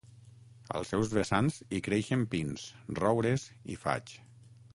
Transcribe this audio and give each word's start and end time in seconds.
Als 0.79 0.93
seus 0.93 1.11
vessants 1.17 1.57
hi 1.75 1.81
creixen 1.89 2.25
pins, 2.33 2.65
roures 3.03 3.47
i 3.77 3.79
faigs. 3.85 4.19